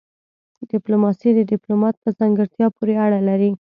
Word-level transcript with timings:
ډيپلوماسي 0.71 1.29
د 1.35 1.39
ډيپلومات 1.51 1.95
په 2.03 2.09
ځانګړتيا 2.19 2.67
پوري 2.75 2.95
اړه 3.05 3.19
لري. 3.29 3.51